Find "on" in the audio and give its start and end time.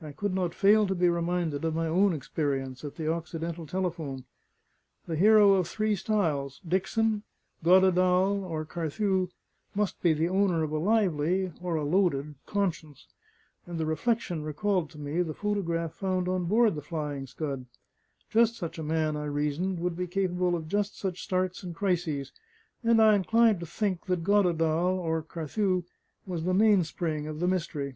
16.28-16.46